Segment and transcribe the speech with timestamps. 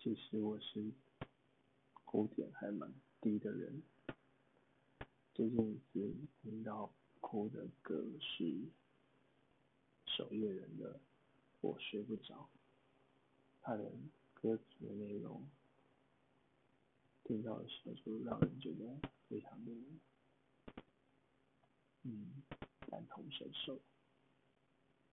[0.00, 0.92] 其实我是
[2.04, 3.82] 哭点还蛮低的人，
[5.34, 6.90] 最近一次听到
[7.20, 8.54] 哭的歌是
[10.06, 10.94] 守夜人的
[11.60, 12.34] 《我睡不着》，
[13.60, 13.90] 他的
[14.34, 15.46] 歌词的内容
[17.24, 19.72] 听到的时候就让人觉得非常的
[22.04, 22.42] 嗯
[22.88, 23.80] 感同身受。